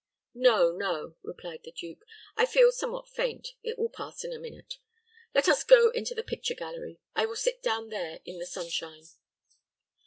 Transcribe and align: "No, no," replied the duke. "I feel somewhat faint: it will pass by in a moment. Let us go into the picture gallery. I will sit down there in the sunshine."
"No, 0.33 0.71
no," 0.71 1.15
replied 1.21 1.61
the 1.63 1.71
duke. 1.71 2.03
"I 2.35 2.47
feel 2.47 2.71
somewhat 2.71 3.07
faint: 3.07 3.49
it 3.61 3.77
will 3.77 3.87
pass 3.89 4.23
by 4.23 4.29
in 4.29 4.33
a 4.33 4.39
moment. 4.39 4.79
Let 5.35 5.47
us 5.47 5.63
go 5.63 5.91
into 5.91 6.15
the 6.15 6.23
picture 6.23 6.55
gallery. 6.55 6.97
I 7.15 7.27
will 7.27 7.35
sit 7.35 7.61
down 7.61 7.89
there 7.89 8.19
in 8.25 8.39
the 8.39 8.47
sunshine." 8.47 9.03